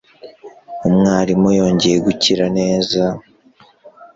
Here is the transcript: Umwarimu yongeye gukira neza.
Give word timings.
Umwarimu 0.87 1.49
yongeye 1.59 1.97
gukira 2.05 2.45
neza. 2.57 3.01